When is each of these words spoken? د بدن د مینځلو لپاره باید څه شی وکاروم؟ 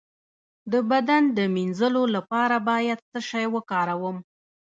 د 0.71 0.73
بدن 0.91 1.23
د 1.37 1.39
مینځلو 1.55 2.03
لپاره 2.15 2.55
باید 2.69 2.99
څه 3.09 3.19
شی 3.29 3.45
وکاروم؟ 3.55 4.17